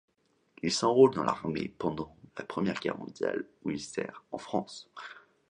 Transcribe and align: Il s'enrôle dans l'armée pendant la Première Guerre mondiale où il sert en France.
Il 0.63 0.71
s'enrôle 0.73 1.13
dans 1.13 1.21
l'armée 1.21 1.75
pendant 1.77 2.15
la 2.35 2.43
Première 2.43 2.79
Guerre 2.79 2.97
mondiale 2.97 3.45
où 3.63 3.69
il 3.69 3.79
sert 3.79 4.23
en 4.31 4.39
France. 4.39 4.89